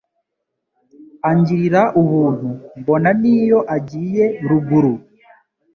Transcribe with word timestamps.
Angirira 1.29 1.81
ubuntu 2.01 2.49
mbona 2.79 3.09
n'iyo 3.21 3.59
agiye 3.75 4.25
ruguru, 4.47 4.93